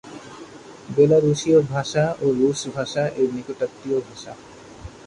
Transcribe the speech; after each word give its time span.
বেলারুশীয় 0.89 1.59
ভাষা 1.73 2.05
ও 2.21 2.25
রুশ 2.31 2.59
ভাষা 2.75 3.03
এর 3.19 3.29
নিকটাত্মীয় 3.35 3.99
ভাষা। 4.07 4.33